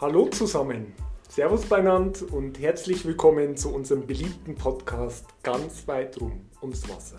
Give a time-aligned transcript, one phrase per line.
[0.00, 0.94] Hallo zusammen,
[1.28, 7.18] Servus beieinander und herzlich willkommen zu unserem beliebten Podcast Ganz weit rum ums Wasser.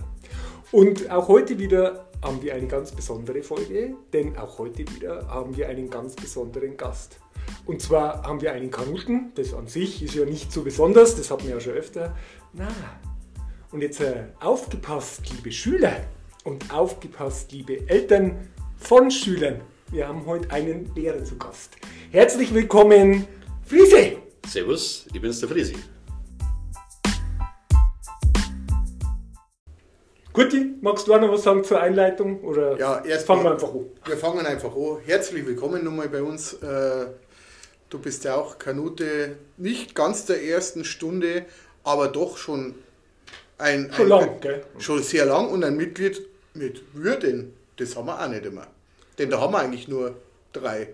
[0.72, 5.56] Und auch heute wieder haben wir eine ganz besondere Folge, denn auch heute wieder haben
[5.56, 7.20] wir einen ganz besonderen Gast.
[7.68, 11.30] Und zwar haben wir einen Kanuten, das an sich ist ja nicht so besonders, das
[11.30, 12.18] hatten wir ja schon öfter.
[12.52, 12.68] Na,
[13.72, 15.98] und jetzt äh, aufgepasst, liebe Schüler
[16.46, 19.62] und aufgepasst, liebe Eltern von Schülern.
[19.92, 21.78] Wir haben heute einen Lehrer zu Gast.
[22.12, 23.28] Herzlich willkommen,
[23.66, 24.18] Friese!
[24.48, 25.76] Servus, ich bin's der Frisi.
[30.34, 32.42] Guti, magst du auch noch was sagen zur Einleitung?
[32.42, 33.86] Oder Ja, erst fangen wir mal- einfach an.
[34.06, 34.98] Wir fangen einfach an.
[35.06, 36.54] Herzlich willkommen nochmal bei uns.
[36.54, 37.08] Äh,
[37.90, 41.46] Du bist ja auch Kanute, nicht ganz der ersten Stunde,
[41.84, 42.76] aber doch schon
[43.58, 43.92] ein.
[43.92, 44.64] Schon ein, lang, gell?
[44.78, 46.22] Schon sehr lang und ein Mitglied
[46.54, 47.54] mit Würden.
[47.76, 48.66] Das haben wir auch nicht immer.
[49.18, 50.16] Denn da haben wir eigentlich nur
[50.54, 50.88] drei.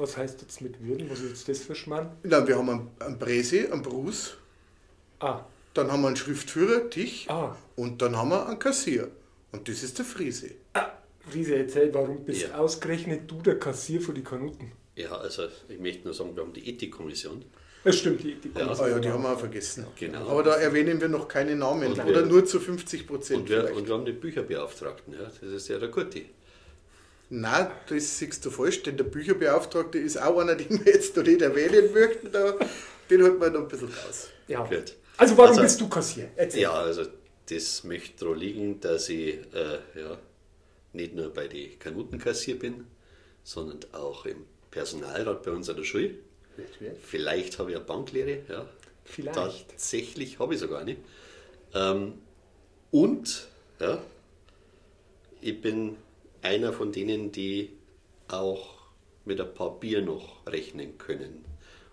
[0.00, 1.10] Was heißt jetzt mit Würden?
[1.10, 2.10] Was ist jetzt das für Schmarrn?
[2.22, 4.36] Dann, wir haben einen, einen Präse, einen Bruce,
[5.20, 7.54] Ah, dann haben wir einen Schriftführer, Tich, ah.
[7.76, 9.08] und dann haben wir einen Kassier.
[9.52, 10.52] Und das ist der Friese.
[10.72, 10.86] ah.
[11.28, 12.54] Friese, erzähl, warum bist Ja.
[12.58, 14.72] ausgerechnet du der Kassier für die Kanuten?
[14.96, 17.44] Ja, also ich möchte nur sagen, wir haben die Ethikkommission.
[17.84, 18.68] Das stimmt, die, die Ja.
[18.72, 19.86] Ah ja, die haben wir auch vergessen.
[19.98, 20.26] Genau.
[20.28, 21.88] Aber da erwähnen wir noch keine Namen.
[21.92, 23.40] Und Oder wir- nur zu 50 Prozent.
[23.40, 26.24] Und wir, und wir haben den Bücherbeauftragten, ja, das ist ja der Kurti.
[27.32, 31.22] Nein, das siehst du falsch, denn der Bücherbeauftragte ist auch einer, den wir jetzt noch
[31.24, 32.32] nicht erwähnen möchten.
[32.32, 32.54] Da,
[33.08, 34.28] den halten wir noch ein bisschen raus.
[34.48, 34.64] Ja.
[34.66, 34.96] Gut.
[35.16, 36.30] Also warum Also- bist du Kassier?
[36.36, 36.62] Erzähl.
[36.62, 37.04] Ja, also
[37.48, 40.18] das möchte daran liegen, dass ich äh, ja,
[40.92, 42.86] nicht nur bei den Kanuten Kassier bin,
[43.44, 46.14] sondern auch im Personalrat bei uns an der Schule.
[47.02, 48.66] Vielleicht habe ich eine Banklehre, ja.
[49.04, 49.68] Vielleicht.
[49.70, 50.98] Tatsächlich habe ich sogar nicht.
[51.74, 52.14] Ähm,
[52.90, 53.48] und
[53.80, 54.02] ja,
[55.40, 55.96] ich bin
[56.42, 57.70] einer von denen, die
[58.28, 58.80] auch
[59.24, 61.44] mit ein paar Bier noch rechnen können.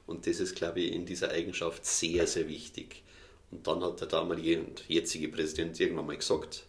[0.06, 3.04] Und das ist, glaube ich, in dieser Eigenschaft sehr, sehr wichtig.
[3.52, 6.66] Und dann hat der damalige und jetzige Präsident irgendwann mal gesagt,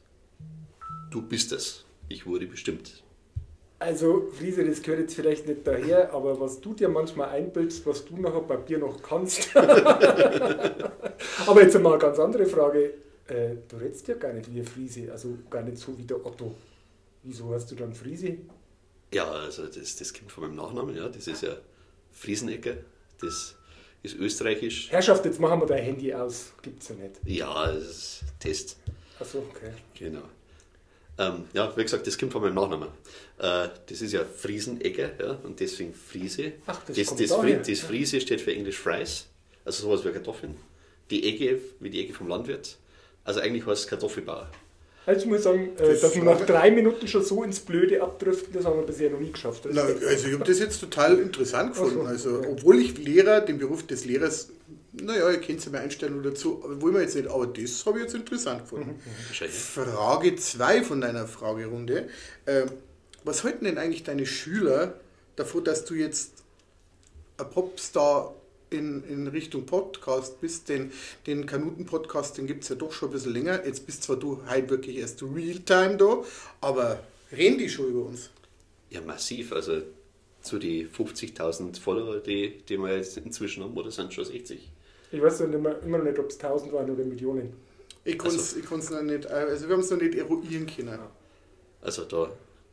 [1.11, 1.85] du bist es.
[2.09, 3.03] Ich wurde bestimmt.
[3.81, 8.05] Also, Friese, das gehört jetzt vielleicht nicht daher, aber was du dir manchmal einbildest, was
[8.05, 9.57] du nachher bei Bier noch kannst.
[9.57, 12.95] aber jetzt mal eine ganz andere Frage.
[13.29, 16.27] Äh, du redest ja gar nicht wie ein Friese, also gar nicht so wie der
[16.27, 16.57] Otto.
[17.23, 18.39] Wieso hast du dann Friese?
[19.13, 21.09] Ja, also das, das kommt von meinem Nachnamen, ja.
[21.09, 21.57] Das ist ja
[22.13, 22.75] Friesenecker.
[23.21, 23.57] Das
[24.03, 24.91] ist österreichisch.
[24.91, 26.53] Herrschaft, jetzt machen wir dein Handy aus.
[26.63, 27.17] Gibt's ja nicht.
[27.25, 28.77] Ja, das ist Test.
[29.19, 29.73] Achso, okay.
[29.99, 30.23] Genau.
[31.19, 32.89] Ähm, ja, wie gesagt, das kommt von meinem Nachnamen.
[33.39, 36.53] Äh, das ist ja Friesenegger, ja, und deswegen Friese.
[36.67, 37.59] Ach, das das, kommt das, daher.
[37.59, 39.27] Das Friese steht für Englisch Fries,
[39.65, 40.57] also sowas wie Kartoffeln.
[41.11, 42.77] Die Egge, wie die Egge vom Landwirt.
[43.25, 44.49] Also eigentlich heißt es Kartoffelbauer.
[45.09, 48.03] Also ich muss sagen, äh, Das dass wir nach drei Minuten schon so ins Blöde
[48.03, 49.67] abdriften, das haben wir bisher noch nie geschafft.
[49.73, 51.95] Na, also ich habe das jetzt total interessant gefunden.
[51.95, 52.49] So, Also, okay.
[52.53, 54.51] obwohl ich Lehrer, den Beruf des Lehrers,
[54.93, 58.05] naja, ihr kennt ja meine Einstellung dazu, wollen wir jetzt nicht, aber das habe ich
[58.05, 59.01] jetzt interessant gefunden.
[59.29, 59.57] Wahrscheinlich.
[59.57, 62.09] Frage 2 von deiner Fragerunde.
[62.47, 62.67] Ähm,
[63.25, 65.01] was halten denn eigentlich deine Schüler
[65.37, 66.33] davon, dass du jetzt
[67.39, 68.35] ein Popstar
[68.71, 70.69] in, in Richtung Podcast bist?
[70.69, 70.93] Den,
[71.27, 73.65] den Kanuten-Podcast, den gibt es ja doch schon ein bisschen länger.
[73.65, 76.23] Jetzt bist zwar du halt wirklich erst Realtime da,
[76.61, 77.01] aber
[77.33, 78.31] reden die schon über uns?
[78.91, 79.53] Ja, massiv.
[79.53, 79.83] Also
[80.43, 84.71] zu die 50.000 Follower, die, die wir jetzt inzwischen haben, oder sind schon 60?
[85.11, 87.55] Ich weiß ja nicht mehr, immer noch nicht, ob es 1000 waren oder Millionen.
[88.05, 90.99] Ich kann es Also- noch nicht, also wir haben es noch nicht eruieren können.
[91.83, 92.31] Also da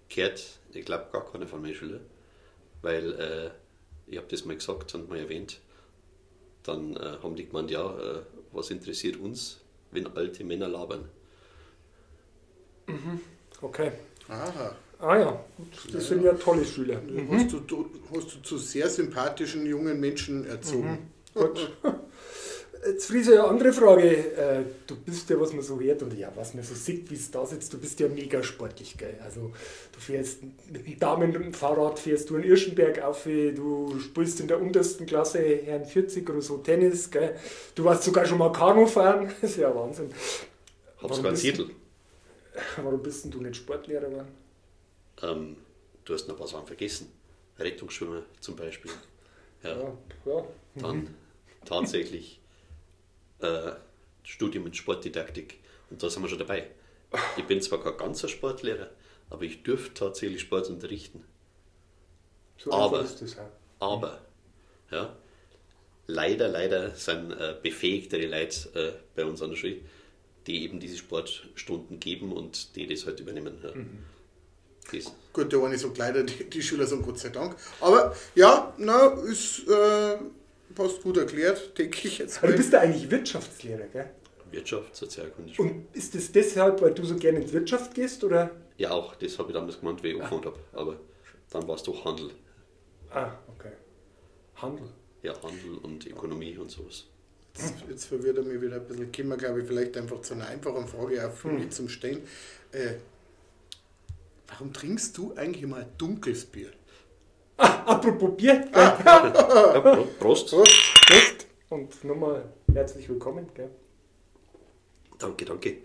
[0.09, 2.01] gehört, ich glaube, gar keiner von meinen Schülern,
[2.81, 3.49] weil äh,
[4.11, 5.59] ich habe das mal gesagt und mal erwähnt.
[6.65, 8.21] Dann äh, haben die gemeint, ja, äh,
[8.51, 9.59] was interessiert uns,
[9.91, 11.05] wenn alte Männer labern?
[13.61, 13.91] Okay.
[14.27, 14.75] Aha.
[14.99, 15.45] Ah ja,
[15.91, 17.01] das sind ja tolle Schüler.
[17.29, 21.11] Hast, du, du, hast du zu sehr sympathischen jungen Menschen erzogen?
[21.33, 21.71] Gut.
[22.85, 24.09] Jetzt Friese, eine andere Frage.
[24.35, 27.15] Äh, Du bist ja, was man so hört und ja, was man so sieht, wie
[27.15, 29.17] es da sitzt, du bist ja mega sportlich, gell?
[29.23, 29.51] Also
[29.91, 30.39] du fährst
[30.71, 35.85] mit dem Damenfahrrad, fährst du in Irschenberg auf, du spielst in der untersten Klasse Herrn
[35.85, 37.35] 40 oder so Tennis, gell?
[37.73, 40.09] Du warst sogar schon mal Kanu fahren, das ist ja Wahnsinn.
[40.97, 41.69] Hab Warum sogar einen Titel.
[42.83, 44.27] Warum bist denn du nicht Sportlehrer geworden?
[45.23, 45.57] Ähm,
[46.05, 47.11] du hast noch ein paar Sachen vergessen.
[47.57, 48.91] Rettungsschwimmer zum Beispiel.
[49.63, 49.93] Ja, Ja,
[50.25, 50.45] ja.
[50.75, 51.07] dann
[51.65, 52.39] tatsächlich
[53.39, 53.71] äh,
[54.23, 55.59] Studium in Sportdidaktik.
[55.89, 56.69] Und da sind wir schon dabei.
[57.37, 58.89] Ich bin zwar kein ganzer Sportlehrer,
[59.29, 61.23] aber ich dürfte tatsächlich Sport unterrichten.
[62.57, 63.51] So Aber- ist das auch.
[63.79, 64.21] Aber,
[64.89, 65.15] ja,
[66.07, 69.77] leider, leider sind äh, befähigtere Leute äh, bei uns an der Schule,
[70.47, 73.57] die eben diese Sportstunden geben und die das halt übernehmen.
[73.63, 73.71] Ja.
[74.97, 75.11] Ist.
[75.33, 77.55] Gut, der eine sagt leider, die, die Schüler sagen Gott sei Dank.
[77.81, 80.17] Aber ja, na, ist äh,
[80.73, 84.09] passt gut erklärt, denke ich jetzt Aber du bist ja eigentlich Wirtschaftslehrer, gell?
[84.51, 85.53] Wirtschaft, Sozialkunde.
[85.57, 88.51] Und ist das deshalb, weil du so gerne in die Wirtschaft gehst, oder?
[88.77, 90.59] Ja, auch das habe ich damals gemeint, wie ich angefangen habe.
[90.73, 90.99] Aber
[91.49, 92.31] dann war es doch Handel.
[93.09, 93.71] Ah, okay.
[94.55, 94.89] Handel.
[95.23, 97.05] Ja, Handel und Ökonomie und sowas.
[97.57, 99.11] Jetzt, jetzt verwirrt er mich wieder ein bisschen.
[99.11, 102.21] Kommen wir, glaube ich, vielleicht einfach zu einer einfachen Frage auf für mich zum Stehen.
[102.71, 102.95] Äh,
[104.47, 106.71] warum trinkst du eigentlich mal dunkles Bier?
[107.57, 108.55] Ah, apropos Bier.
[108.71, 108.71] Gell?
[108.73, 110.49] Ja, Pro- Prost.
[110.51, 111.47] Prost.
[111.69, 112.43] Und nochmal
[112.73, 113.69] herzlich willkommen, gell?
[115.17, 115.77] Danke, danke.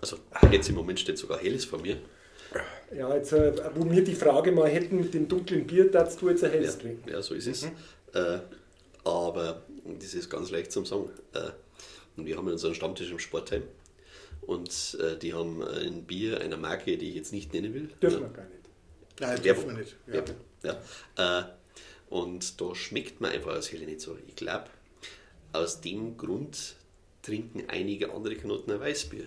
[0.00, 0.16] Also
[0.50, 1.98] jetzt im Moment steht sogar Helles vor mir.
[2.94, 6.28] Ja, jetzt, äh, wo wir die Frage mal hätten mit dem dunklen Bier, darfst du
[6.28, 7.08] jetzt ein Ja, helles trinken.
[7.08, 7.64] ja so ist es.
[8.14, 8.40] Äh,
[9.04, 11.08] aber das ist ganz leicht zum Sagen.
[11.34, 11.50] Äh,
[12.16, 13.62] und wir haben unseren Stammtisch im Sportheim.
[14.42, 17.88] Und äh, die haben ein Bier einer Marke, die ich jetzt nicht nennen will.
[18.02, 18.28] Dürfen Ja.
[18.28, 18.68] wir gar nicht.
[19.20, 19.62] Nein, das Werbung.
[19.64, 19.96] dürfen wir nicht.
[20.08, 20.12] Ja.
[20.14, 20.80] Werbung, Ja.
[21.16, 21.44] Äh,
[22.10, 24.16] und da schmeckt man einfach das Helle nicht so.
[24.28, 24.66] Ich glaube,
[25.52, 26.76] aus dem Grund
[27.22, 29.24] trinken einige andere Knoten ein Weißbier.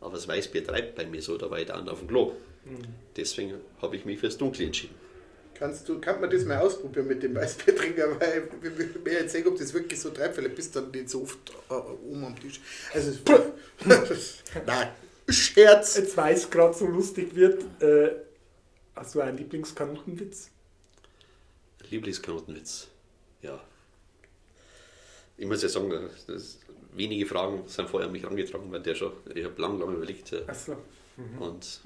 [0.00, 2.32] Aber das Weißbier treibt bei mir so, da war ich dann auf dem Klo.
[3.16, 4.94] Deswegen habe ich mich fürs Dunkle entschieden.
[5.54, 9.32] Kannst du, kann man das mal ausprobieren mit dem Weißbiertrinker, weil wir- wir wir jetzt
[9.32, 11.38] sehen, ob das wirklich so treibt, weil du bist dann nicht so oft
[11.70, 12.60] äh, oben am Tisch.
[12.92, 13.12] Also,
[14.66, 14.88] nein,
[15.28, 15.96] Scherz.
[15.96, 18.16] Jetzt, weil es gerade so lustig wird, äh,
[18.94, 20.50] hast du einen Lieblingskanutenwitz?
[21.90, 22.88] Lieblingsknotenwitz.
[23.42, 23.60] Ja.
[25.36, 26.58] Ich muss ja sagen, das,
[26.92, 30.32] wenige Fragen sind vorher an mich angetragen, weil der schon, ich habe lang, lang überlegt.
[30.32, 30.76] äh, Achso.
[31.40, 31.80] Und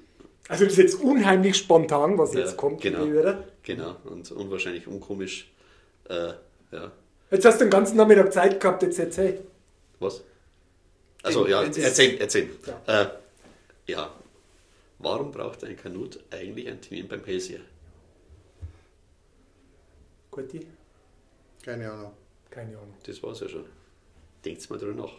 [0.49, 3.05] Also das ist jetzt unheimlich spontan, was jetzt Ja, kommt, genau.
[3.07, 3.45] Hörer.
[3.63, 5.51] genau, und unwahrscheinlich unkomisch.
[6.09, 6.33] Äh,
[6.73, 6.93] ja.
[7.31, 9.41] Jetzt hast du den ganzen Nachmittag Zeit gehabt, jetzt erzähl.
[10.01, 10.23] Was?
[11.23, 12.51] Also ja, erzählen, erzählen.
[12.87, 13.03] Ja.
[13.03, 13.11] Äh,
[13.87, 14.15] ja.
[14.99, 17.61] Warum braucht ein Kanut eigentlich einen Termin beim Hellseher?
[20.31, 20.67] Guti?
[21.65, 22.13] Keine Ahnung.
[22.51, 22.95] Keine Ahnung.
[23.05, 23.65] Das war's ja schon.
[24.45, 25.13] Denkt's mal drüber nach.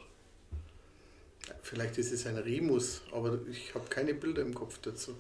[1.62, 5.16] Vielleicht ist es ein Remus, aber ich habe keine Bilder im Kopf dazu.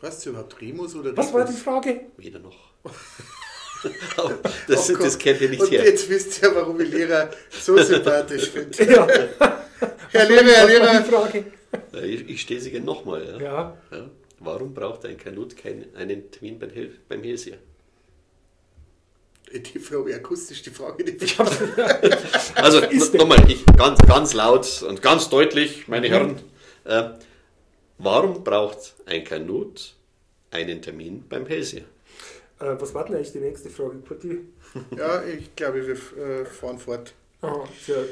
[0.00, 1.52] Weißt du überhaupt Remus oder Was war die?
[1.52, 2.02] Frage?
[2.16, 2.56] Weder noch.
[4.16, 4.36] Aber
[4.66, 5.84] das, Oh das kennt ihr nicht Und her.
[5.84, 8.84] jetzt wisst ihr, warum ich Lehrer so sympathisch finde.
[8.92, 9.06] Ja,
[10.10, 11.04] Herr Lehrer, Herr Lehrer.
[11.04, 11.44] Frage?
[11.92, 13.24] Ich, ich stehe sie gerne nochmal.
[13.24, 13.38] Ja.
[13.40, 14.10] Ja, Ja.
[14.40, 17.58] Warum braucht ein Kanut keinen, einen Termin beim, Hel beim Hellseher?
[19.52, 21.22] Die Frage, akustisch die Frage nicht.
[21.22, 21.50] ich habe
[22.54, 22.80] Also
[23.16, 26.38] nochmal, ich ganz, ganz laut und ganz deutlich, meine Herren.
[26.84, 27.10] Äh,
[27.98, 29.94] warum braucht ein Kanut
[30.50, 31.84] einen Termin beim Hellseher?
[32.60, 34.40] Äh, was war denn eigentlich die nächste Frage, Guti?
[34.96, 37.14] Ja, ich glaube, wir äh, fahren fort.
[37.42, 37.64] Ja,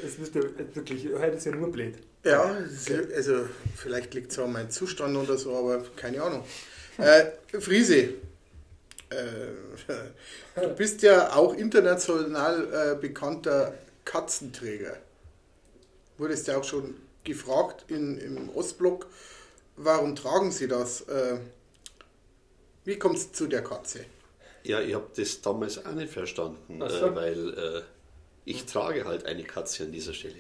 [0.04, 0.42] es ist ja
[0.74, 1.96] wirklich, heute ist ja nur blöd.
[2.24, 2.56] Ja,
[3.14, 3.46] also
[3.76, 6.44] vielleicht liegt es an meinem Zustand oder so, aber keine Ahnung.
[6.98, 8.10] Äh, Friese,
[9.10, 13.74] äh, du bist ja auch international äh, bekannter
[14.04, 14.96] Katzenträger.
[16.18, 16.94] Wurdest ja auch schon
[17.24, 19.06] gefragt in, im Ostblock,
[19.76, 21.02] warum tragen sie das?
[21.02, 21.38] Äh,
[22.84, 24.04] wie kommt es zu der Katze?
[24.62, 27.06] Ja, ich habe das damals auch nicht verstanden, Ach so.
[27.06, 27.82] äh, weil äh,
[28.44, 30.34] ich trage halt eine Katze an dieser Stelle.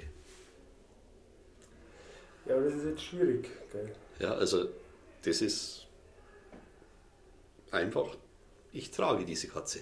[2.46, 3.48] Ja, aber das ist jetzt schwierig.
[3.72, 3.92] Gell?
[4.20, 4.68] Ja, also
[5.24, 5.86] das ist
[7.72, 8.16] einfach,
[8.76, 9.80] ich trage diese Katze.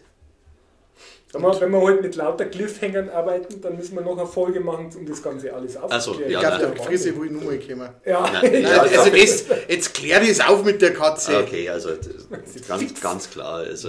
[1.36, 4.88] Mal, wenn wir heute mit lauter Cliffhangern arbeiten, dann müssen wir noch eine Folge machen,
[4.96, 6.30] um das Ganze alles aufzuklären.
[6.30, 6.74] ja, ich glaube, nein.
[6.76, 7.88] der Friese will nur mal kommen.
[8.04, 9.10] Ja, Nein, Nein, also ja.
[9.10, 11.38] das, jetzt klär das auf mit der Katze.
[11.38, 13.54] Okay, also das- ganz, ganz klar.
[13.54, 13.88] Also,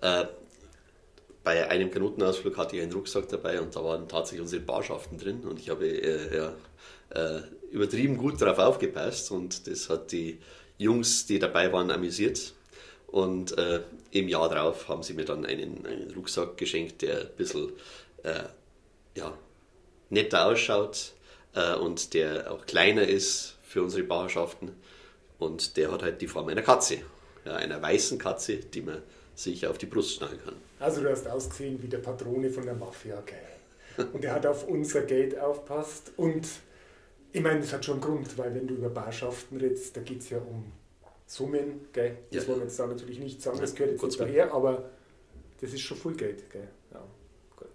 [0.00, 0.26] äh,
[1.42, 5.40] bei einem Kanotenausflug hatte ich einen Rucksack dabei und da waren tatsächlich unsere Barschaften drin
[5.40, 6.52] und ich habe äh, ja,
[7.10, 7.40] äh,
[7.72, 10.38] übertrieben gut darauf aufgepasst und das hat die
[10.78, 12.52] Jungs, die dabei waren, amüsiert.
[13.06, 13.80] Und äh,
[14.18, 17.72] im Jahr darauf haben sie mir dann einen, einen Rucksack geschenkt, der ein bisschen
[18.22, 18.44] äh,
[19.14, 19.36] ja,
[20.10, 21.12] netter ausschaut
[21.54, 24.72] äh, und der auch kleiner ist für unsere Barschaften.
[25.38, 26.98] Und der hat halt die Form einer Katze.
[27.44, 29.02] Ja, einer weißen Katze, die man
[29.34, 30.54] sich auf die Brust schnallen kann.
[30.80, 34.06] Also du hast ausgesehen wie der Patrone von der Mafia, gell?
[34.12, 36.46] Und er hat auf unser Geld aufpasst und
[37.32, 40.20] ich meine, das hat schon einen Grund, weil wenn du über Barschaften redest, da geht
[40.20, 40.72] es ja um
[41.26, 42.16] Summen, gell?
[42.30, 42.48] Das Ja.
[42.48, 44.90] wollen wir jetzt da natürlich nicht sagen, das gehört jetzt Gottes nicht daher, aber
[45.60, 46.68] das ist schon viel Geld, gell?
[46.92, 47.02] Ja,
[47.56, 47.68] gut.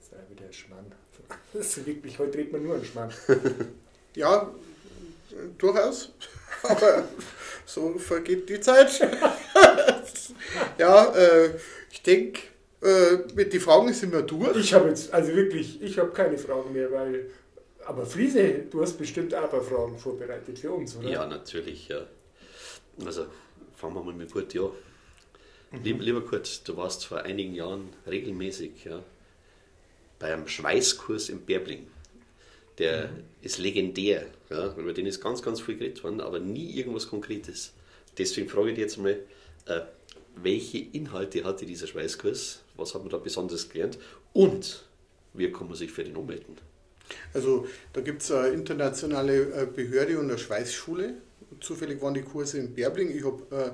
[0.00, 0.86] Das war ja wieder ein Schmarrn.
[1.52, 3.12] Das ist wirklich, heute redet man nur einen Schmarrn.
[4.16, 4.50] Ja,
[5.56, 6.10] durchaus.
[6.64, 7.04] Aber
[7.64, 9.00] so vergeht die Zeit.
[10.78, 11.50] ja, äh,
[11.92, 12.40] ich denke,
[12.82, 14.56] äh, mit den Fragen sind wir durch.
[14.56, 17.30] Ich habe jetzt, also wirklich, ich habe keine Fragen mehr, weil,
[17.90, 21.08] aber Friese, du hast bestimmt auch ein paar Fragen vorbereitet für uns, oder?
[21.08, 21.88] Ja, natürlich.
[21.88, 22.06] Ja.
[23.04, 23.26] Also
[23.74, 24.70] fangen wir mal mit Kurt an.
[25.82, 29.02] Lieber, lieber Kurt, du warst vor einigen Jahren regelmäßig ja,
[30.20, 31.88] bei einem Schweißkurs im Bärbling.
[32.78, 33.10] Der
[33.42, 34.26] ist legendär.
[34.50, 37.72] Ja, über den ist ganz, ganz viel geredet worden, aber nie irgendwas Konkretes.
[38.16, 39.18] Deswegen frage ich dich jetzt mal,
[39.66, 39.80] äh,
[40.36, 42.62] welche Inhalte hatte dieser Schweißkurs?
[42.76, 43.98] Was hat man da besonders gelernt?
[44.32, 44.84] Und
[45.34, 46.56] wie kann man sich für den ummelden?
[47.34, 51.14] Also da gibt es eine internationale äh, Behörde und eine Schweißschule.
[51.60, 53.16] Zufällig waren die Kurse in Bärbling.
[53.16, 53.70] Ich habe äh,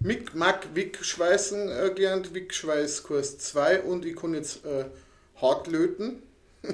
[0.00, 4.84] Mick, Mack, Wick Schweißen äh, gelernt, Wick Schweißkurs 2 und ich kann jetzt äh,
[5.40, 6.22] hart löten.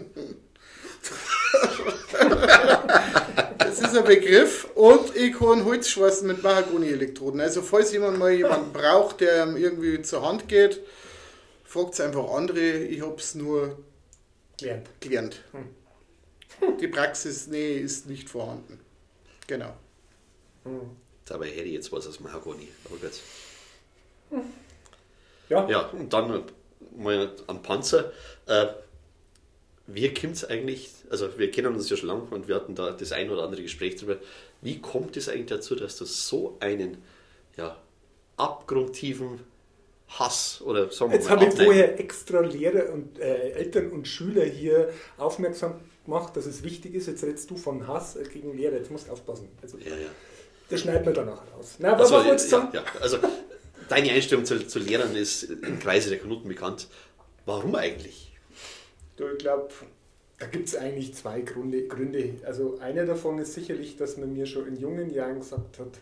[3.58, 4.68] das ist ein Begriff.
[4.74, 7.40] Und ich kann Holzschweißen mit Mahagoni-Elektroden.
[7.40, 10.80] Also falls jemand mal jemanden braucht, der irgendwie zur Hand geht,
[11.64, 12.78] fragt es einfach andere.
[12.78, 13.78] Ich habe es nur
[14.58, 14.88] Gelernt.
[15.00, 15.42] gelernt.
[16.80, 18.80] Die Praxis, nee, ist nicht vorhanden.
[19.46, 19.74] Genau.
[21.26, 22.68] Dabei hätte ich jetzt was aus Mahagoni.
[22.84, 23.12] Aber gut.
[25.48, 25.68] Ja.
[25.68, 26.44] Ja, und dann
[26.96, 28.12] mal am Panzer.
[28.46, 28.66] Äh,
[29.86, 32.92] wie kommt es eigentlich, also wir kennen uns ja schon lange und wir hatten da
[32.92, 34.16] das ein oder andere Gespräch darüber,
[34.62, 37.02] wie kommt es eigentlich dazu, dass du so einen
[37.56, 37.76] ja,
[38.36, 39.40] abgrundtiefen
[40.08, 44.06] Hass oder sagen wir Jetzt mal habe ich vorher extra Lehrer und äh, Eltern und
[44.08, 47.06] Schüler hier aufmerksam gemacht, dass es wichtig ist.
[47.06, 48.76] Jetzt redest du von Hass gegen Lehrer.
[48.76, 49.48] Jetzt musst du aufpassen.
[49.62, 50.08] Also, Ja, ja.
[50.68, 51.76] das schneiden wir dann nachher raus.
[51.78, 53.18] Na, aber Also, was wolltest ja, ja, also
[53.88, 56.88] deine Einstellung zu, zu Lehrern ist im Kreise der Kanuten bekannt.
[57.46, 58.32] Warum eigentlich?
[59.16, 59.68] Du, ich glaube,
[60.38, 62.34] da gibt es eigentlich zwei Gründe, Gründe.
[62.44, 65.98] Also einer davon ist sicherlich, dass man mir schon in jungen Jahren gesagt hat,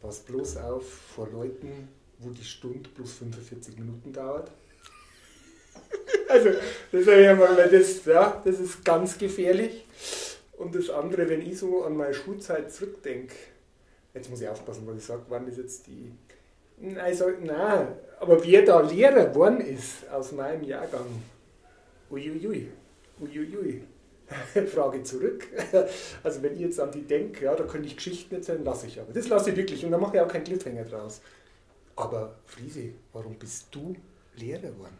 [0.00, 4.50] pass bloß auf vor Leuten, wo die Stunde plus 45 Minuten dauert.
[6.28, 6.50] Also,
[6.92, 9.86] das, hab ich einmal, das, ja, das ist ganz gefährlich.
[10.56, 13.34] Und das andere, wenn ich so an meine Schulzeit zurückdenke,
[14.14, 16.12] jetzt muss ich aufpassen, was ich sage, waren das jetzt die.
[16.98, 17.88] Also, nein,
[18.20, 21.06] aber wer da Lehrer geworden ist aus meinem Jahrgang,
[22.10, 22.68] Uiuiui,
[23.20, 23.82] uiuiui.
[24.74, 25.46] Frage zurück.
[26.22, 29.00] Also wenn ich jetzt an die denke, ja, da könnte ich Geschichten erzählen, lasse ich
[29.00, 29.12] aber.
[29.12, 31.20] Das lasse ich wirklich und da mache ich auch keinen Cliffhanger draus.
[31.94, 33.94] Aber Friese, warum bist du
[34.36, 34.98] Lehrer geworden?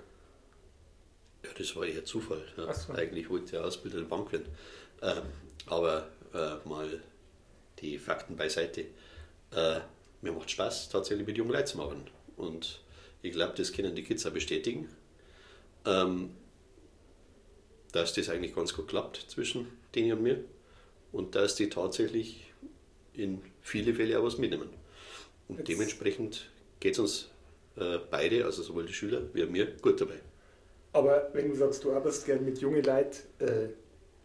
[1.47, 2.45] Ja, das war eher Zufall.
[2.57, 2.73] Ja.
[2.73, 2.93] So.
[2.93, 4.49] Eigentlich wollte ich Ausbilder Bank werden.
[5.03, 5.23] Ähm,
[5.67, 7.03] aber äh, mal
[7.81, 8.83] die Fakten beiseite.
[9.53, 9.81] Äh,
[10.23, 12.11] mir macht Spaß, tatsächlich mit jungen Leuten zu machen.
[12.37, 12.81] Und
[13.23, 14.89] ich glaube, das können die Kids auch bestätigen,
[15.85, 16.31] ähm,
[17.93, 20.45] dass das eigentlich ganz gut klappt zwischen denen und mir.
[21.13, 22.53] Und dass die tatsächlich
[23.15, 24.69] in viele Fälle auch was mitnehmen.
[25.49, 26.51] Und Jetzt- dementsprechend
[26.81, 27.29] geht es uns
[27.77, 30.21] äh, beide, also sowohl die Schüler wie auch mir, gut dabei.
[30.97, 33.69] Aber wenn du sagst, du arbeitest gern mit jungen Leuten, äh,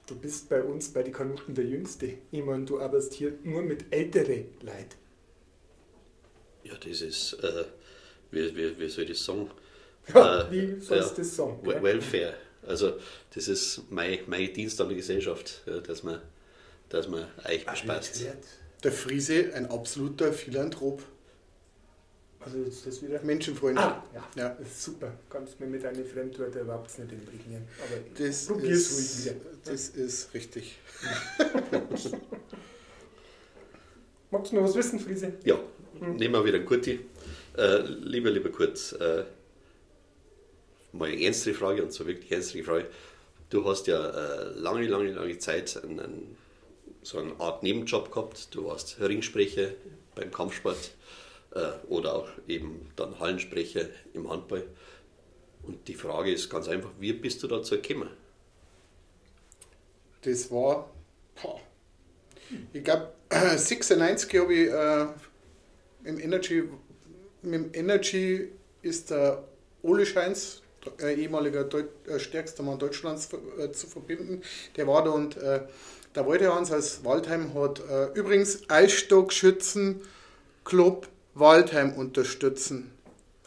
[0.08, 2.20] du bist bei uns bei den Kanuten der Jüngste.
[2.32, 4.98] Ich meine, du arbeitest hier nur mit ältere Leuten.
[6.64, 7.66] Ja, das ist, äh,
[8.32, 9.50] wie, wie, wie soll ich das sagen?
[10.14, 11.60] Ja, Äh, wie sollst ja, du das sagen?
[11.64, 11.84] Gell?
[11.84, 12.36] Welfare.
[12.68, 12.94] Also,
[13.34, 16.22] das ist mein, mein Dienst an der Gesellschaft, ja, dass man,
[16.90, 18.28] dass man euch bespaßt.
[18.84, 21.04] Der Friese, ein absoluter Philanthrop.
[22.44, 23.22] Also jetzt das wieder.
[23.24, 23.78] Menschenfreund.
[23.78, 24.50] Ah, ja, Ja.
[24.60, 25.14] das ist super.
[25.30, 27.68] Kannst mir mit deinen Fremdwörtern überhaupt nicht imprägnieren.
[27.80, 29.36] Aber Das probier's ruhig ist, wieder.
[29.66, 30.80] das ist richtig.
[34.32, 35.34] Magst du noch was wissen, Friese?
[35.44, 35.60] Ja,
[36.00, 37.00] nehmen wir wieder einen Kurti.
[37.58, 39.24] Äh, lieber, lieber Kurt, äh,
[40.94, 42.88] mal eine ernstere Frage, und zwar wirklich eine ernstere Frage.
[43.50, 46.38] Du hast ja äh, lange, lange, lange Zeit einen, einen,
[47.04, 48.56] so eine Art Nebenjob gehabt.
[48.56, 49.68] Du warst Ringsprecher
[50.16, 50.90] beim Kampfsport äh,
[51.88, 54.64] oder auch eben dann Hallensprecher im Handball.
[55.64, 58.10] Und die Frage ist ganz einfach, wie bist du dazu gekommen?
[60.22, 60.90] Das war,
[62.74, 65.08] ich glaube, 96 habe ich äh,
[66.08, 66.64] im Energy,
[67.42, 68.50] mit dem Energy
[68.82, 69.44] ist der
[69.84, 70.62] Ole Scheins,
[71.00, 74.42] äh, ehemaliger Deut äh, stärkster Mann Deutschlands, äh, zu verbinden.
[74.76, 75.62] Der war da und äh,
[76.16, 80.02] der uns als Waldheim hat äh, übrigens Eisstockschützen
[80.66, 82.92] Club Waldheim unterstützen.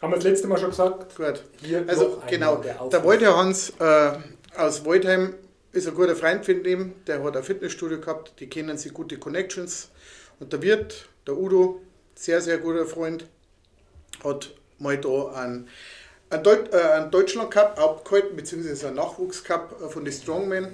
[0.01, 1.15] Haben wir das letzte Mal schon gesagt?
[1.15, 1.43] Gut.
[1.61, 4.11] Hier Also genau, der wollte Hans äh,
[4.55, 5.35] aus Waldheim
[5.75, 9.17] ist ein guter Freund von dem, der hat ein Fitnessstudio gehabt, die kennen sich gute
[9.17, 9.89] Connections.
[10.39, 11.81] Und der Wirt, der Udo,
[12.15, 13.25] sehr, sehr guter Freund,
[14.23, 15.67] hat mal da einen,
[16.29, 20.73] einen, Deut äh, einen Deutschland Cup abgehalten, beziehungsweise einen Nachwuchs Cup äh, von den Strongmen.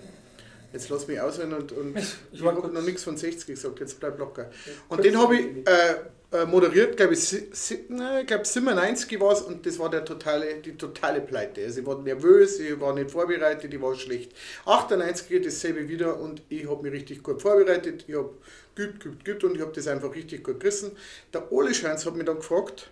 [0.72, 4.00] Jetzt lass mich ausreden und, und Ich ich, habe noch nichts von 60 gesagt, jetzt
[4.00, 4.52] bleib locker.
[4.88, 5.96] Und den habe ich äh,
[6.32, 10.06] äh, moderiert, glaube ich, si, si, ne, glaube 97 war es und das war der
[10.06, 11.64] totale, die totale Pleite.
[11.64, 14.32] Also ich war nervös, ich war nicht vorbereitet, ich war schlecht.
[14.66, 18.34] 98 dasselbe wieder und ich habe mich richtig gut vorbereitet, ich habe
[18.76, 20.92] geübt, geübt, geübt und ich habe das einfach richtig gut gerissen.
[21.34, 22.90] Der Ole Scheins hat mich dann gefragt,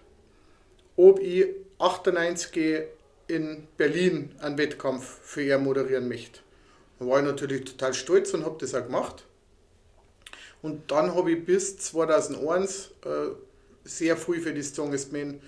[0.97, 1.47] ob ich
[1.79, 2.87] 98
[3.27, 6.41] in Berlin einen Wettkampf für er moderieren möchte.
[6.99, 9.25] Da war ich natürlich total stolz und habe das auch gemacht.
[10.61, 13.09] Und dann habe ich bis 2001 äh,
[13.83, 15.39] sehr viel für die Strongest Men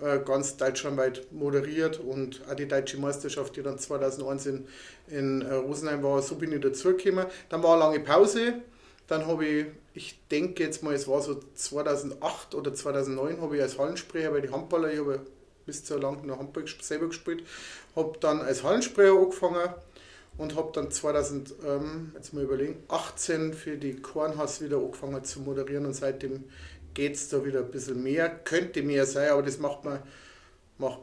[0.00, 4.66] äh, ganz deutschlandweit moderiert und auch die deutsche Meisterschaft, die dann 2001 in,
[5.08, 7.26] in äh, Rosenheim war, so bin ich dazugekommen.
[7.48, 8.54] Dann war eine lange Pause.
[9.08, 13.62] Dann habe ich, ich denke jetzt mal, es war so 2008 oder 2009, habe ich
[13.62, 15.20] als Hallensprecher bei den Handballer, ich habe
[15.66, 17.44] bis zu lang noch Handball selber gespielt,
[17.96, 19.68] habe dann als Hallensprecher angefangen
[20.40, 25.40] und habe dann 2000, ähm, jetzt mal überlegen, 18 für die Kornhaus wieder angefangen zu
[25.40, 26.44] moderieren und seitdem
[26.94, 30.02] geht es da wieder ein bisschen mehr, könnte mehr sein, aber das macht mir,
[30.78, 31.00] macht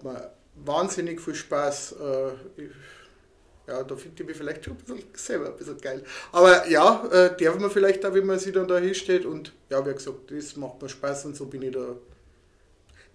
[0.56, 1.96] wahnsinnig viel Spaß.
[2.02, 2.72] Äh, ich,
[3.68, 6.04] ja, da finde ich mich vielleicht schon ein bisschen selber ein bisschen geil.
[6.32, 9.86] Aber ja, äh, darf man vielleicht auch, wenn man sich dann da hinstellt und ja,
[9.86, 11.96] wie gesagt, das macht mir Spaß und so bin ich da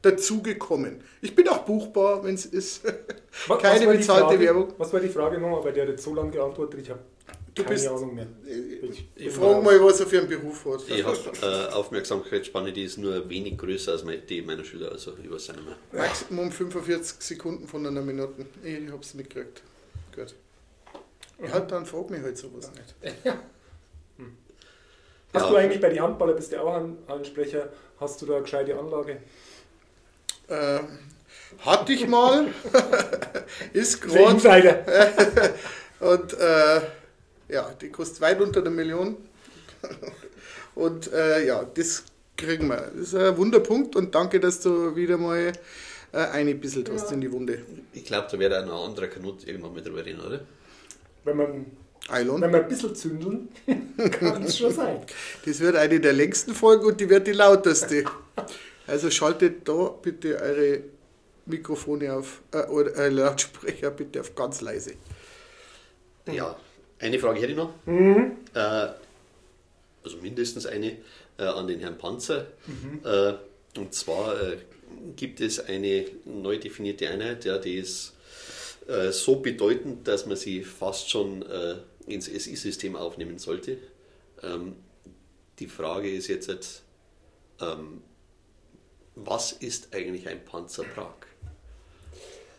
[0.02, 1.00] dazugekommen.
[1.20, 2.82] Ich bin auch buchbar, wenn es ist.
[3.48, 4.72] Keine war die bezahlte Frage, Werbung.
[4.78, 5.64] Was war die Frage nochmal?
[5.64, 7.00] Weil der hat jetzt so lange geantwortet, ich habe
[7.54, 8.26] Du keine bist- Ahnung mehr.
[8.46, 10.88] Ich, bin frage mal, was er für einen Beruf hat.
[10.88, 15.30] Ich habe äh, Aufmerksamkeitsspanne, die ist nur wenig größer als die meiner Schüler, also ich
[15.30, 15.76] weiß nicht mehr.
[15.92, 18.46] Maximum 45 Sekunden von einer Minute.
[18.64, 19.62] Ich habe es mitgekriegt.
[20.16, 20.34] Gut.
[21.46, 23.14] Ja, dann frag mich halt sowas nicht.
[25.34, 25.50] Hast Ja.
[25.50, 27.68] du eigentlich bei den Handballer, bist du auch ein Ansprecher,
[27.98, 29.18] hast du da eine gescheite Anlage?
[30.52, 30.80] Äh,
[31.64, 32.46] hatte ich mal.
[33.72, 34.04] ist.
[34.04, 34.84] Insider.
[36.00, 36.80] Und äh,
[37.48, 39.16] ja, die kostet weit unter der Million.
[40.74, 42.04] Und äh, ja, das
[42.36, 42.90] kriegen wir.
[42.96, 45.52] Das ist ein Wunderpunkt und danke, dass du wieder mal
[46.12, 47.14] äh, eingebisselt hast Ja.
[47.14, 47.58] in die Wunde.
[47.92, 50.40] Ich glaube, da wird auch noch ein anderer Kanut irgendwann mit drüber reden, oder?
[51.24, 51.66] Wenn man,
[52.08, 52.40] Eilon.
[52.40, 53.48] wenn man ein bisschen zündeln,
[54.18, 55.02] kann es schon sein.
[55.44, 58.04] Das wird eine der längsten Folgen und die wird die lauteste.
[58.86, 60.82] Also schaltet da bitte eure
[61.46, 64.94] Mikrofone auf, äh, oder äh, Lautsprecher bitte auf ganz leise.
[66.30, 66.56] Ja,
[66.98, 67.72] eine Frage hätte ich noch.
[67.86, 68.88] Äh,
[70.04, 70.98] also mindestens eine
[71.38, 72.46] äh, an den Herrn Panzer.
[73.04, 73.34] Äh,
[73.78, 74.58] und zwar äh,
[75.16, 78.14] gibt es eine neu definierte Einheit, ja, die ist
[78.86, 83.78] äh, so bedeutend, dass man sie fast schon äh, ins SI-System aufnehmen sollte.
[84.42, 84.76] Ähm,
[85.58, 86.82] die Frage ist jetzt,
[87.60, 88.02] ähm,
[89.14, 91.26] was ist eigentlich ein Panzerbrag?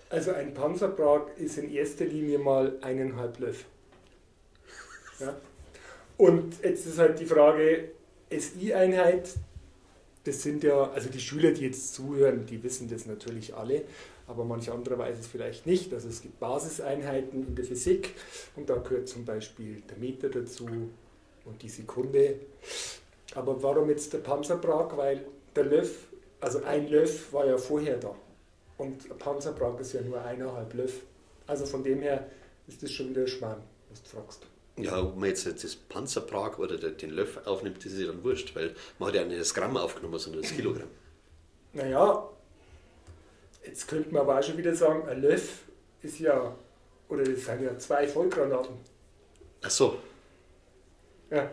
[0.10, 3.66] Also ein Panzerbrag ist in erster Linie mal eineinhalb Löff.
[5.20, 5.36] Ja?
[6.18, 7.90] Und jetzt ist halt die Frage,
[8.30, 9.30] SI-Einheit,
[10.24, 13.84] das sind ja, also die Schüler, die jetzt zuhören, die wissen das natürlich alle,
[14.28, 15.94] aber manch anderer weiß es vielleicht nicht.
[15.94, 18.14] Also es gibt Basiseinheiten in der Physik
[18.56, 20.68] und da gehört zum Beispiel der Meter dazu
[21.46, 22.36] und die Sekunde.
[23.36, 24.96] Aber warum jetzt der Panzerbrag?
[24.96, 26.08] Weil der Löff,
[26.44, 28.16] also ein Löff war ja vorher da.
[28.78, 30.94] Und ein Panzerbrag ist ja nur eineinhalb Löff.
[31.48, 32.28] Also von dem her
[32.68, 34.46] ist das schon wieder Schmarrn, was du fragst.
[34.78, 38.24] Ja, ob man jetzt das Panzerbrag oder den- den Löff aufnimmt, das ist ja dann
[38.24, 40.88] wurscht, weil man hat ja nicht das Gramm aufgenommen, sondern das Kilogramm.
[41.74, 42.28] Naja,
[43.66, 45.60] jetzt könnte man aber auch schon wieder sagen, ein Löff
[46.02, 46.56] ist ja,
[47.10, 48.76] oder das sind ja zwei Vollgranaten.
[49.62, 49.98] Ach so,
[51.30, 51.50] Ja.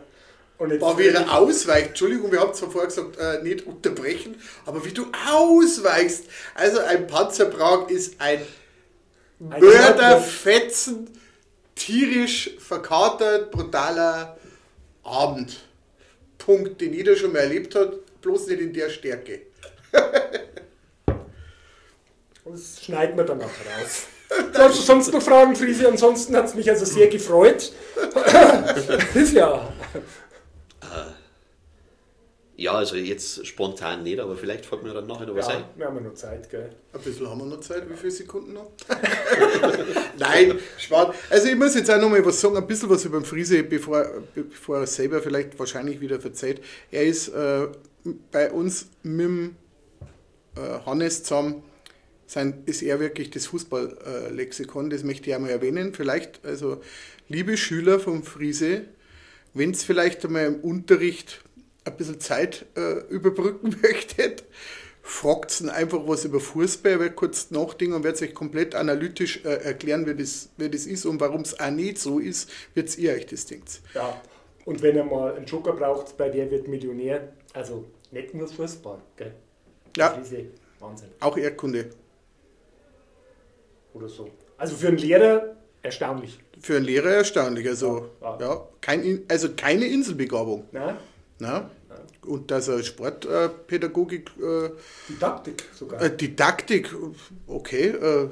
[0.79, 4.91] Boah, wie er ausweicht, Entschuldigung, wir haben zwar vorher gesagt, äh, nicht unterbrechen, aber wie
[4.91, 6.25] du ausweichst.
[6.53, 8.41] Also ein Panzerbrag ist ein
[9.49, 11.09] Ein Mörderfetzen,
[11.73, 14.37] tierisch verkatert, brutaler
[15.03, 15.61] Abend.
[16.37, 19.41] Punkt, den jeder schon mal erlebt hat, bloß nicht in der Stärke.
[22.43, 24.07] Das schneiden wir dann nachher raus.
[24.53, 25.87] Sollst du sonst noch Fragen, Friese?
[25.87, 27.71] Ansonsten hat es mich also sehr gefreut.
[29.13, 29.71] ist ja.
[32.61, 35.61] Ja, also jetzt spontan nicht, aber vielleicht fällt mir dann nachher noch was ein.
[35.61, 36.69] ja wir haben ja noch Zeit, gell?
[36.93, 38.71] Ein bisschen haben wir noch Zeit, wie viele Sekunden noch?
[40.19, 41.15] Nein, spart.
[41.31, 43.63] Also ich muss jetzt auch noch mal was sagen, ein bisschen was über den Friese,
[43.63, 46.61] bevor, bevor er selber vielleicht wahrscheinlich wieder verzeiht.
[46.91, 47.67] Er ist äh,
[48.31, 49.55] bei uns mit dem
[50.55, 51.63] äh, Hannes zusammen,
[52.27, 55.95] sein, ist er wirklich das Fußballlexikon, das möchte ich einmal erwähnen.
[55.95, 56.79] Vielleicht, also
[57.27, 58.83] liebe Schüler vom Friese,
[59.55, 61.41] wenn es vielleicht einmal im Unterricht
[61.85, 64.43] ein bisschen Zeit äh, überbrücken möchtet,
[65.01, 70.05] fragt einfach was über Fußball, wird kurz nachdenken und wird euch komplett analytisch äh, erklären,
[70.05, 73.25] wie das, wie das ist und warum es auch nicht so ist, wird ihr euch
[73.25, 73.81] das denkt.
[73.95, 74.21] Ja,
[74.65, 78.99] und wenn ihr mal einen Joker braucht, bei der wird Millionär, also nicht nur Fußball,
[79.17, 79.33] gell?
[79.97, 80.09] Ja.
[80.09, 80.45] Ist eh
[80.79, 81.09] Wahnsinn.
[81.19, 81.89] Auch Erdkunde.
[83.93, 84.29] Oder so.
[84.57, 86.39] Also für einen Lehrer erstaunlich.
[86.61, 87.67] Für einen Lehrer erstaunlich.
[87.67, 88.67] Also, Ja, ja, ja.
[88.79, 90.65] kein, In- also keine Inselbegabung.
[90.71, 90.97] Na?
[91.41, 91.71] Na?
[92.25, 94.69] Und dass er Sportpädagogik, äh,
[95.09, 95.99] Didaktik sogar.
[95.99, 96.93] äh, Didaktik,
[97.47, 98.29] okay, äh,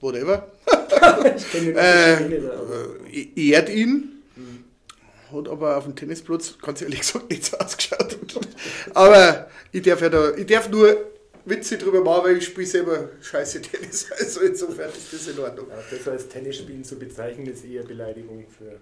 [0.00, 0.52] whatever,
[1.36, 4.22] ich kenne äh, äh, ehrt ihn.
[5.32, 8.16] Hat aber auf dem Tennisplatz ganz ehrlich gesagt nicht so ausgeschaut.
[8.94, 10.96] aber ich darf, ja da, ich darf nur
[11.46, 14.06] Witze drüber machen, weil ich spiele selber scheiße Tennis.
[14.20, 15.66] Also insofern ist das in Ordnung.
[15.68, 18.78] ja, das als Tennisspielen zu bezeichnen, ist eher Beleidigung für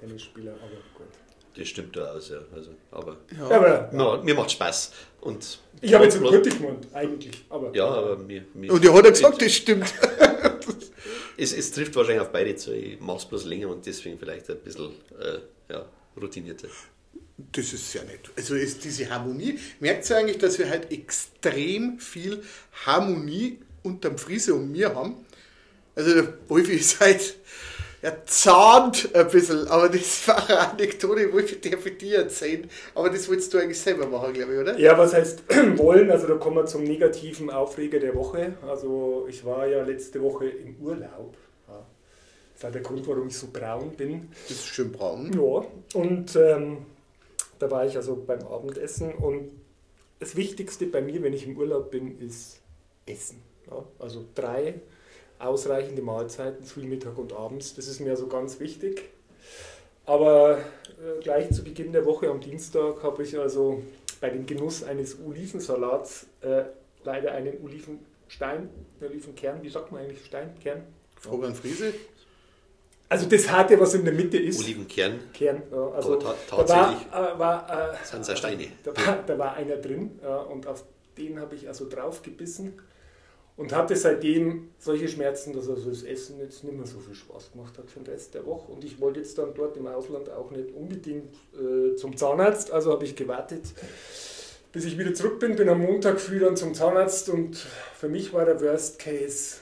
[0.00, 1.06] Tennisspieler, aber gut.
[1.56, 2.38] Das stimmt durchaus, ja.
[2.54, 4.92] Also, aber Ja, aber no, mir macht Spaß.
[5.20, 7.44] Und ich habe jetzt einen Kurtig gemeint, eigentlich.
[7.48, 9.92] Aber Ja, aber mir, mir Und ja, hat er gesagt, das stimmt.
[11.36, 12.74] es, es trifft wahrscheinlich auf beide zu.
[12.74, 14.90] Ich mache es bloß länger und deswegen vielleicht ein bisschen
[15.20, 15.84] äh, ja,
[16.20, 16.68] routinierter.
[17.36, 18.30] Das ist sehr nett.
[18.36, 19.58] Also ist diese Harmonie.
[19.80, 22.42] Merkt ihr eigentlich, dass wir halt extrem viel
[22.86, 25.16] Harmonie unterm Friese und mir haben?
[25.96, 27.36] Also der Wolfi ist halt,
[28.04, 32.68] er zahnt ein bisschen, aber das war eine Anekdote, darf ich dir erzählen.
[32.94, 34.78] Aber das wolltest du eigentlich selber machen, glaube ich, oder?
[34.78, 35.44] Ja, was heißt
[35.78, 36.10] wollen?
[36.10, 38.58] Also da kommen wir zum negativen Aufreger der Woche.
[38.68, 41.34] Also ich war ja letzte Woche im Urlaub.
[41.66, 44.28] Das ist auch der Grund, warum ich so braun bin.
[44.48, 45.32] Das ist schön braun.
[45.32, 46.84] Ja, und ähm,
[47.58, 49.50] da war ich also beim Abendessen und
[50.20, 52.60] das Wichtigste bei mir, wenn ich im Urlaub bin, ist
[53.06, 53.42] Essen.
[53.68, 54.74] Ja, also drei
[55.44, 57.74] ausreichende Mahlzeiten, früh, Mittag und abends.
[57.74, 59.02] Das ist mir also ganz wichtig.
[60.06, 63.82] Aber äh, gleich zu Beginn der Woche am Dienstag habe ich also
[64.20, 66.64] bei dem Genuss eines Olivensalats äh,
[67.04, 68.68] leider einen Olivenstein,
[69.00, 70.82] Olivenkern, wie sagt man eigentlich Steinkern?
[71.16, 71.94] Frage an Friese.
[73.08, 74.60] Also das Harte, was in der Mitte ist.
[74.60, 75.62] Olivenkern Kern.
[75.70, 77.96] Ja, also da tatsächlich war, äh, war, äh.
[78.82, 80.84] Da war, da war einer drin ja, und auf
[81.16, 82.74] den habe ich also drauf gebissen
[83.56, 87.52] und hatte seitdem solche Schmerzen, dass also das Essen jetzt nicht mehr so viel Spaß
[87.52, 88.72] gemacht hat für den Rest der Woche.
[88.72, 92.92] Und ich wollte jetzt dann dort im Ausland auch nicht unbedingt äh, zum Zahnarzt, also
[92.92, 93.62] habe ich gewartet,
[94.72, 95.54] bis ich wieder zurück bin.
[95.54, 99.58] Bin am Montag früh dann zum Zahnarzt und für mich war der Worst Case,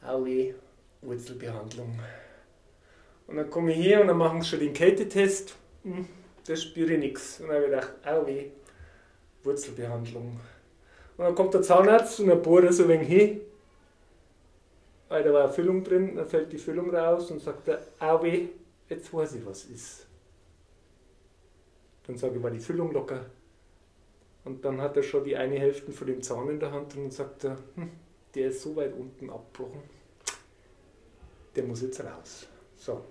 [0.00, 0.54] Aue,
[1.02, 1.98] Wurzelbehandlung.
[3.26, 5.56] Und dann komme ich her und dann machen sie schon den Kältetest.
[5.82, 6.06] Hm,
[6.46, 7.40] das spüre ich nichts.
[7.40, 8.50] Und dann habe ich gedacht, au weh,
[9.42, 10.38] Wurzelbehandlung.
[11.16, 13.40] Und dann kommt der Zahnarzt und dann bohrt er so ein wenig hin.
[15.08, 18.22] Weil da war eine Füllung drin, dann fällt die Füllung raus und sagt er, au
[18.22, 18.48] weh,
[18.88, 20.06] jetzt weiß ich, was ist.
[22.06, 23.24] Dann sage ich, war die Füllung locker.
[24.44, 27.12] Und dann hat er schon die eine Hälfte von dem Zahn in der Hand und
[27.12, 27.90] sagt er, hm,
[28.34, 29.82] der ist so weit unten abgebrochen,
[31.54, 32.46] der muss jetzt raus.
[32.76, 33.02] So.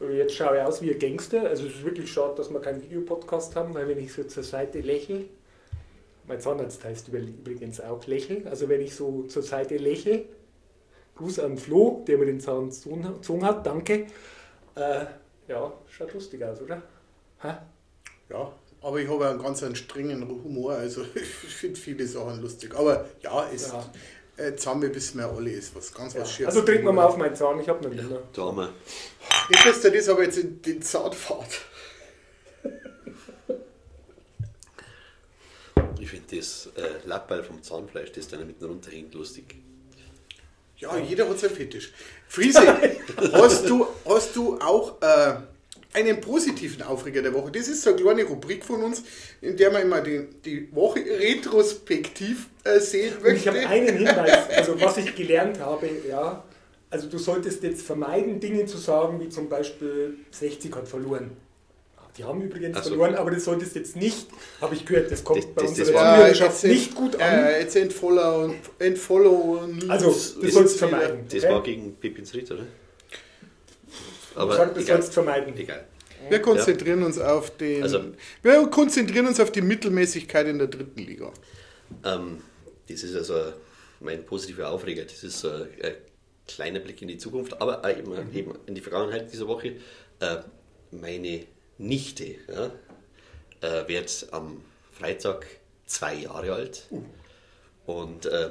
[0.00, 1.42] Jetzt schaue ich aus wie ein Gangster.
[1.42, 4.42] Also es ist wirklich schade, dass wir keinen Videopodcast haben, weil wenn ich so zur
[4.42, 5.26] Seite lächle,
[6.26, 10.24] mein Zahnarzt heißt übrigens auch lächeln, also wenn ich so zur Seite lächle,
[11.16, 14.06] Gruß an Flo, der mir den Zahn gezogen hat, danke.
[14.74, 15.04] Äh,
[15.48, 16.82] ja, schaut lustig aus, oder?
[17.42, 17.66] Ha?
[18.30, 22.74] Ja, aber ich habe einen ganz einen strengen Humor, also ich finde viele Sachen lustig.
[22.74, 23.84] Aber ja, es, Ja.
[24.38, 26.22] Äh, Zahnweh wissen wir alle, ist was ganz Ja.
[26.22, 26.54] was Schönes.
[26.54, 28.22] Also trinken wir mal auf meinen Zahn, ich habe noch nicht mehr.
[28.32, 28.72] Da haben wir.
[29.50, 31.12] Nicht, dass der das aber jetzt in den Zahn.
[36.02, 39.54] Ich finde das äh, Lappbeil vom Zahnfleisch, das da mitten runterhängt, lustig.
[40.76, 41.92] Ja, jeder hat seinen Fetisch.
[42.26, 42.60] Friese,
[43.32, 45.34] hast du, hast du auch äh,
[45.92, 47.52] einen positiven Aufreger der Woche?
[47.52, 49.04] Das ist so eine kleine Rubrik von uns,
[49.40, 53.50] in der man immer die, die Woche retrospektiv äh, sehen Und ich möchte.
[53.50, 56.42] habe einen Hinweis, also was ich gelernt habe, ja,
[56.90, 61.36] also du solltest jetzt vermeiden, Dinge zu sagen, wie zum Beispiel 60 hat verloren.
[62.18, 62.90] Die haben übrigens so.
[62.90, 64.26] verloren, aber das solltest jetzt nicht,
[64.60, 67.20] habe ich gehört, das kommt Das- bei das- unserer Zuhörerschaft jetzt nicht gut an.
[67.46, 71.24] Äh, jetzt entfollow und entfollow und also, das sollst du vermeiden.
[71.30, 71.52] Das okay?
[71.52, 72.66] war gegen Pipins Ritter, oder?
[74.30, 74.96] Ich Aber sag, das egal.
[74.96, 75.56] sollst du vermeiden.
[75.56, 75.86] egal.
[76.28, 77.82] Wir konzentrieren uns auf den.
[77.82, 78.00] Also-
[78.42, 81.32] wir konzentrieren uns auf die Mittelmäßigkeit in der dritten Liga.
[82.04, 82.38] Ähm,
[82.88, 83.52] das ist also
[84.00, 85.04] mein positiver Aufreger.
[85.04, 85.94] Das ist so ein, ein
[86.46, 88.34] kleiner Blick in die Zukunft, aber eben, Mhm.
[88.36, 89.76] eben in die Vergangenheit dieser Woche.
[90.20, 90.36] Äh,
[90.92, 91.44] meine
[91.78, 92.70] Nichte ja,
[93.60, 95.46] äh, wird am Freitag
[95.86, 96.86] zwei Jahre alt.
[96.90, 97.02] Uh.
[97.86, 98.50] Und äh,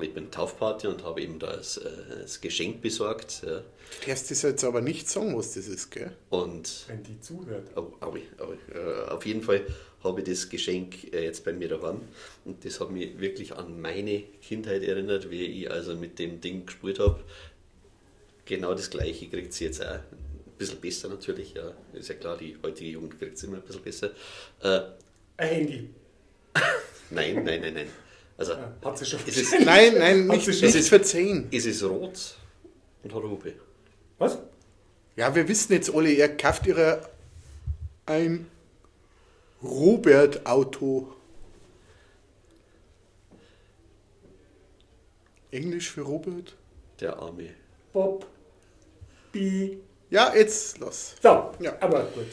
[0.00, 1.90] ich bin Taufpate und habe eben da das, äh,
[2.22, 3.42] das Geschenk besorgt.
[3.44, 3.58] Ja.
[3.58, 6.12] Du darfst das jetzt aber nicht sagen, was das ist, gell?
[6.28, 7.68] Und Wenn die zuhört.
[7.76, 8.56] Oh, aui, aui.
[8.72, 9.66] Äh, auf jeden Fall
[10.04, 12.00] habe ich das Geschenk äh, jetzt bei mir daheim.
[12.44, 16.66] Und das hat mich wirklich an meine Kindheit erinnert, wie ich also mit dem Ding
[16.66, 17.20] gespielt habe.
[18.44, 20.00] Genau das gleiche kriegt sie jetzt auch.
[20.60, 21.72] Bisschen besser natürlich, ja.
[21.94, 24.10] Ist ja klar, die heutige Jugend kriegt es immer ein bisschen besser.
[24.62, 24.80] Äh,
[25.38, 25.90] Ein Handy.
[27.10, 27.86] nein, nein, nein, nein.
[28.36, 31.48] Also, Ja, hat sie schon es ist, Nein, nein, nicht, sie schon- nicht verzeihen.
[31.50, 32.34] es ist rot
[33.02, 33.54] und hat eine Hupe.
[34.18, 34.38] Was?
[35.16, 37.08] Ja, wir wissen jetzt alle, er kauft ihre
[38.06, 38.46] ein
[39.62, 41.12] Robert-Auto.
[45.50, 46.54] Englisch für Robert?
[47.00, 47.50] Der Arme.
[47.92, 48.26] Bob.
[49.32, 49.78] Bi.
[50.10, 51.14] Ja, jetzt los.
[51.22, 51.76] So, Ja.
[51.80, 52.26] aber gut.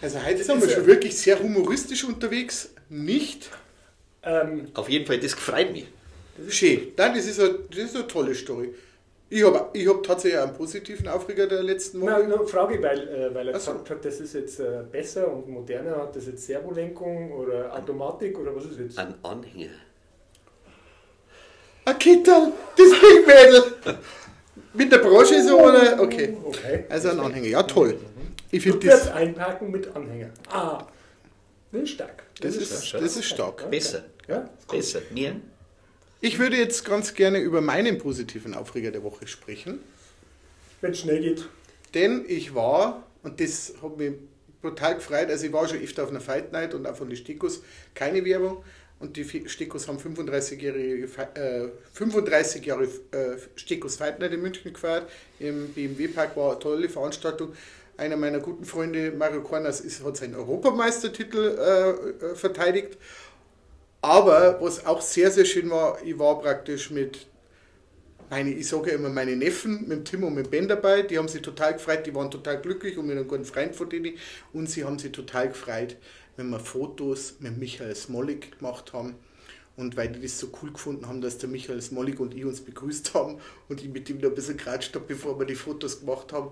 [0.00, 2.70] Also heute Das sind wir ist schon wirklich sehr humoristisch unterwegs.
[2.88, 3.50] Nicht
[4.24, 5.86] Ähm, Auf jeden Fall, das gefreut mich.
[6.48, 6.92] schön.
[6.96, 8.72] Nein, das ist eine, das ist eine tolle Story.
[9.30, 12.28] Ich habe ich hab tatsächlich einen positiven Aufreger der letzten na, Woche.
[12.28, 13.72] nur Frage, weil, äh, weil er so.
[13.72, 15.96] gesagt hat, das ist jetzt äh, besser und moderner.
[15.96, 18.98] Hat das jetzt Servolenkung oder Automatik oder was ist jetzt?
[18.98, 19.70] Ein Anhänger.
[21.84, 23.72] Ein Kittel, das Dingmädel.
[24.74, 26.00] Mit der Brosche so oder?
[26.00, 26.36] Okay.
[26.44, 26.84] Okay.
[26.88, 27.48] Also ein Anhänger.
[27.48, 27.98] Ja, toll.
[28.50, 30.30] Ich finde das, einparken mit Anhänger.
[30.50, 30.86] Ah,
[31.72, 32.22] das ist stark.
[32.40, 33.70] das, ist, das ist stark.
[33.70, 34.04] Besser.
[34.28, 34.48] Ja.
[34.70, 35.00] Besser.
[35.10, 35.36] Mehr.
[36.20, 39.80] Ich würde jetzt ganz gerne über meinen positiven Aufreger der Woche sprechen.
[40.80, 41.48] Wenn es schnell geht.
[41.94, 44.12] Denn ich war, und das hat mich
[44.60, 47.16] brutal gefreut, also ich war schon öfter auf einer Fight Night und auch von den
[47.16, 47.62] Stikos,
[47.94, 48.62] keine Werbung.
[49.02, 54.72] Und die Stikos haben 35-jährige, Fe- äh, 35 Jahre äh, Stikos Fight Night in München
[54.72, 55.10] gefeiert.
[55.40, 57.52] Im BMW Park war eine tolle Veranstaltung.
[57.96, 62.96] Einer meiner guten Freunde, Mario Kornas, ist, hat seinen Europameistertitel äh, äh, verteidigt.
[64.00, 67.26] Aber was auch sehr, sehr schön war, ich war praktisch mit
[68.30, 71.28] meine, ich sage ja immer meine Neffen, mit Tim und mit Ben dabei, die haben
[71.28, 74.16] sich total gefreut, die waren total glücklich und mit einem guten Freund von denen
[74.52, 75.96] und sie haben sich total gefreut,
[76.36, 79.14] wenn wir Fotos mit Michael Smolik gemacht haben
[79.76, 82.60] und weil die das so cool gefunden haben, dass der Michael Smolik und ich uns
[82.60, 86.00] begrüßt haben und ich mit ihm da ein bisschen geratscht habe, bevor wir die Fotos
[86.00, 86.50] gemacht haben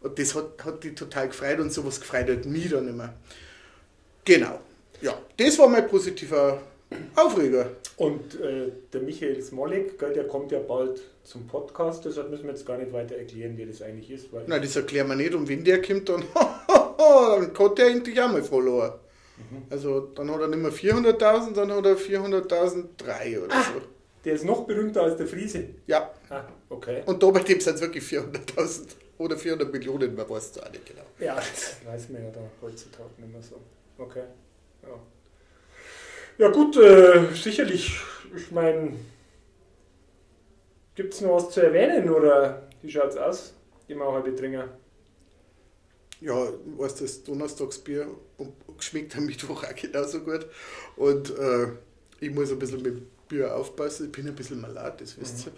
[0.00, 3.14] und das hat, hat die total gefreut und sowas gefreut hat mich dann immer.
[4.24, 4.60] Genau,
[5.00, 6.60] ja, das war mein positiver
[7.16, 7.70] Aufreger.
[7.96, 12.50] Und äh, der Michael Smolik, gell, der kommt ja bald zum Podcast, deshalb müssen wir
[12.50, 14.32] jetzt gar nicht weiter erklären, wie das eigentlich ist.
[14.32, 15.34] Weil Nein, das erklären wir nicht.
[15.34, 16.24] Und wenn der kommt, dann,
[16.98, 18.92] dann kann der endlich auch mal verloren.
[19.70, 23.80] Also dann hat er nicht mehr 400.000, dann hat er 400.003 oder so.
[24.24, 25.64] der ist noch berühmter als der Friese.
[25.86, 27.02] Ja, Ah, okay.
[27.06, 28.82] und da bei dem sind es wirklich 400.000
[29.18, 31.02] oder 400 Millionen, man weiß es auch nicht genau.
[31.18, 33.56] Ja, das weiß man ja da heutzutage nicht mehr so.
[33.98, 34.24] Okay.
[34.82, 34.88] Ja,
[36.40, 38.00] ja gut, äh, sicherlich.
[38.34, 38.94] Ich meine,
[40.94, 43.52] gibt es noch was zu erwähnen oder wie schaut's aus?
[43.88, 44.68] Immer auch halbe Dringer.
[46.22, 46.48] Ja,
[46.78, 48.06] weißt du, das Donnerstagsbier
[48.38, 50.46] und schmeckt am Mittwoch auch genauso gut.
[50.96, 51.68] Und äh,
[52.20, 55.52] ich muss ein bisschen mit Bier aufpassen, ich bin ein bisschen malat, das wisst ihr.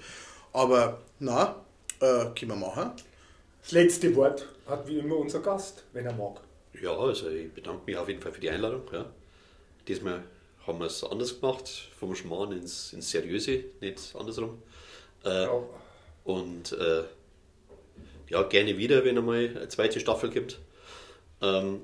[0.53, 1.64] Aber na,
[2.01, 2.92] äh, können wir machen.
[3.62, 6.40] Das letzte Wort hat wie immer unser Gast, wenn er mag.
[6.81, 8.83] Ja, also ich bedanke mich auf jeden Fall für die Einladung.
[8.92, 9.07] Ja.
[9.87, 10.23] Diesmal
[10.66, 14.62] haben wir es anders gemacht, vom Schmarrn ins, ins Seriöse, nicht andersrum.
[15.25, 15.62] Äh, Ja.
[16.25, 17.03] Und äh,
[18.29, 20.61] ja, gerne wieder, wenn einmal eine zweite Staffel gibt.
[21.40, 21.81] Ähm,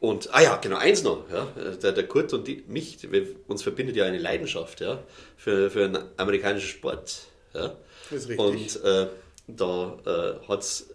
[0.00, 1.24] und, ah ja, genau, eins noch.
[1.30, 1.46] Ja,
[1.82, 5.02] der, der Kurt und die, mich, wir, uns verbindet ja eine Leidenschaft ja,
[5.36, 7.26] für, für einen amerikanischen Sport.
[7.54, 7.76] Ja.
[8.10, 8.38] Das ist richtig.
[8.38, 9.08] Und äh,
[9.46, 10.90] da äh, hat es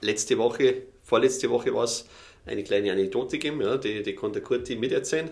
[0.00, 2.06] letzte Woche, vorletzte Woche war es
[2.48, 5.30] eine kleine Anekdote gegeben, ja, die, die konnte Kurti miterzählen.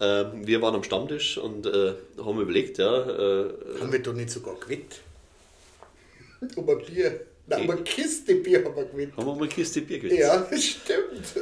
[0.00, 4.30] Ähm, wir waren am Stammtisch und äh, haben überlegt, ja, äh, Haben wir doch nicht
[4.30, 5.00] sogar gewinnt?
[6.54, 7.20] Um ein Bier.
[7.48, 9.16] Nein, um eine Kiste Bier haben wir gewinnt.
[9.16, 10.20] haben wir mal eine Kiste Bier gewinnt.
[10.20, 11.34] Ja, das stimmt.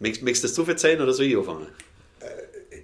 [0.00, 1.68] Möchtest, möchtest du das du verzeihen oder soll ich anfangen?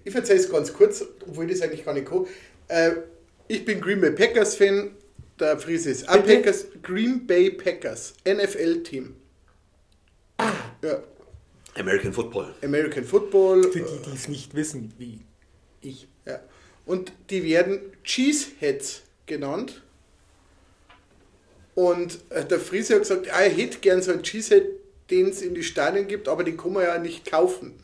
[0.05, 2.27] Ich erzähle es ganz kurz, obwohl ich das eigentlich gar nicht kann.
[2.69, 2.93] Äh,
[3.49, 4.93] ich bin Green Bay Packers Fan.
[5.41, 6.07] Der Friese ist?
[6.07, 6.67] Packers.
[6.83, 9.15] Green Bay Packers, NFL-Team.
[10.83, 11.03] Ja,
[11.79, 12.55] American Football.
[12.63, 13.71] American Football.
[13.71, 15.21] Für die, die es nicht wissen, wie
[15.81, 16.09] ich.
[16.27, 16.41] Ja.
[16.87, 19.83] Und die werden Cheeseheads genannt.
[21.75, 24.67] Und äh, der Friese hat gesagt, ah, er hätte gern so einen Cheesehead,
[25.11, 27.75] den es in die Stadien gibt, aber den kann man ja nicht kaufen.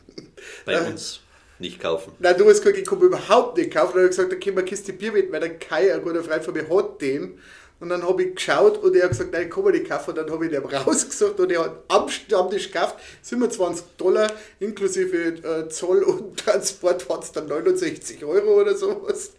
[0.65, 1.21] Bei uns
[1.59, 2.11] nicht kaufen.
[2.19, 3.93] Nein, du hast gesagt, ich kann überhaupt nicht kaufen.
[3.93, 6.23] Dann habe ich gesagt, da können wir Kiste Bier mit, weil der Kai, ein guter
[6.23, 7.39] Freund von mir, hat den.
[7.79, 10.11] Und dann habe ich geschaut und er hat gesagt, nein, kann mir nicht kaufen.
[10.11, 12.95] Und dann habe ich den rausgesucht und er hat am Stammtisch gekauft.
[13.21, 19.33] 27 Dollar inklusive äh, Zoll und Transport waren es dann 69 Euro oder sowas.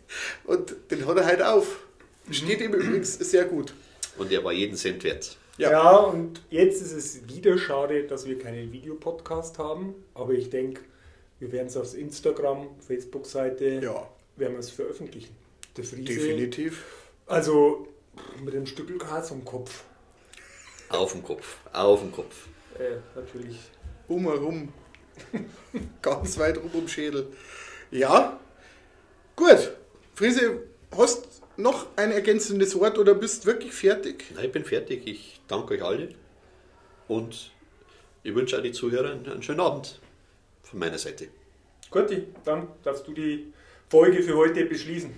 [0.45, 1.79] Und den hat er halt auf.
[2.31, 3.73] Steht ihm übrigens sehr gut.
[4.19, 5.37] Und der war jeden Cent wert.
[5.59, 5.71] Ja.
[5.71, 5.97] Ja.
[5.97, 10.83] und jetzt ist es wieder schade, dass wir keinen Videopodcast haben, aber ich denke,
[11.39, 15.35] wir werden es auf Instagram, Facebook-Seite, Ja, werden wir es veröffentlichen.
[15.77, 16.85] Der Friese, definitiv.
[17.27, 17.89] also
[18.43, 19.85] mit dem Stückel Gras am Kopf,
[20.89, 22.47] Auf dem Kopf, auf dem Kopf.
[22.79, 23.59] äh, natürlich.
[24.09, 24.73] Umherum.
[26.03, 27.29] Ganz weit rum um Schädel.
[27.91, 28.39] Ja,
[29.35, 29.73] gut.
[30.15, 30.63] Friese,
[30.97, 34.25] hast noch ein ergänzendes Wort oder bist wirklich fertig?
[34.35, 35.07] Nein, ich bin fertig.
[35.07, 36.15] Ich danke euch alle
[37.09, 37.51] und
[38.23, 40.01] ich wünsche auch die Zuhörer einen schönen Abend
[40.63, 41.29] von meiner Seite.
[41.91, 43.53] Guti, dann darfst du die
[43.89, 45.15] Folge für heute beschließen.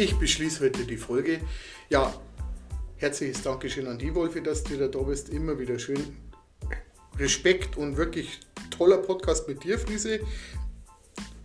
[0.00, 1.40] Ich beschließe heute die Folge.
[1.90, 2.14] Ja,
[2.96, 5.28] herzliches Dankeschön an die Wolfi, dass du da bist.
[5.28, 6.16] Immer wieder schön.
[7.18, 10.20] Respekt und wirklich toller Podcast mit dir, Friese.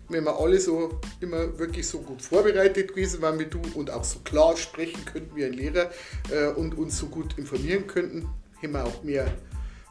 [0.07, 4.05] Wenn wir alle so immer wirklich so gut vorbereitet gewesen waren wie du und auch
[4.05, 5.91] so klar sprechen könnten wie ein Lehrer
[6.31, 8.29] äh, und uns so gut informieren könnten,
[8.61, 9.27] hätten wir auch mehr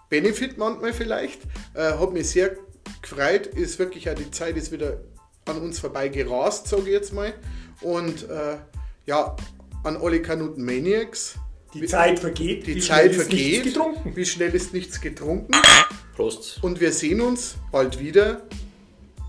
[0.09, 1.43] Benefit manchmal vielleicht.
[1.75, 2.57] Äh, hat mich sehr
[3.03, 3.47] gefreut.
[3.47, 5.03] Ist wirklich auch die Zeit ist wieder
[5.45, 7.35] an uns vorbei gerast, sage ich jetzt mal.
[7.81, 8.57] Und äh,
[9.07, 9.37] ja,
[9.83, 11.35] an alle Kanuten Maniacs.
[11.75, 13.65] Die Zeit vergeht, Die wie Zeit schnell ist nichts vergeht.
[13.65, 14.17] getrunken.
[14.17, 15.53] Wie schnell ist nichts getrunken?
[16.15, 16.63] Prost!
[16.63, 18.43] Und wir sehen uns bald wieder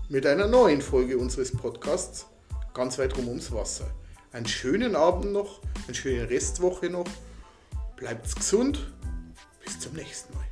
[0.08, 2.26] mit einer neuen Folge unseres Podcasts.
[2.72, 3.90] Ganz weit rum ums Wasser.
[4.32, 7.06] Einen schönen Abend noch, eine schöne Restwoche noch.
[7.96, 8.92] Bleibt gesund.
[9.64, 10.44] Bis zum nächsten Mal.